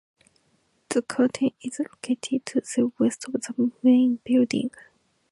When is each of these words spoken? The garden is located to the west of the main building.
The 0.89 1.03
garden 1.03 1.51
is 1.61 1.77
located 1.77 2.43
to 2.47 2.61
the 2.61 2.91
west 2.97 3.25
of 3.25 3.33
the 3.33 3.71
main 3.83 4.17
building. 4.23 4.71